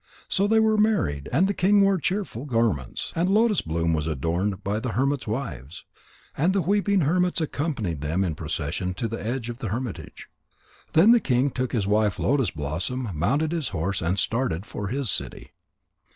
So 0.27 0.47
they 0.47 0.59
were 0.59 0.77
married, 0.79 1.29
and 1.31 1.47
the 1.47 1.53
king 1.53 1.79
wore 1.81 1.99
cheerful 1.99 2.45
garments, 2.45 3.13
and 3.15 3.29
Lotus 3.29 3.61
bloom 3.61 3.93
was 3.93 4.07
adorned 4.07 4.63
by 4.63 4.79
the 4.79 4.93
hermits' 4.93 5.27
wives. 5.27 5.85
And 6.35 6.53
the 6.53 6.61
weeping 6.63 7.01
hermits 7.01 7.39
accompanied 7.39 8.01
them 8.01 8.23
in 8.23 8.33
procession 8.33 8.95
to 8.95 9.07
the 9.07 9.23
edge 9.23 9.47
of 9.47 9.59
the 9.59 9.67
hermitage. 9.69 10.27
Then 10.93 11.11
the 11.11 11.19
king 11.19 11.51
took 11.51 11.71
his 11.71 11.85
wife 11.85 12.17
Lotus 12.17 12.49
bloom, 12.49 13.11
mounted 13.13 13.51
his 13.51 13.69
horse, 13.69 14.01
and 14.01 14.17
started 14.17 14.65
for 14.65 14.87
his 14.87 15.11
city. 15.11 15.51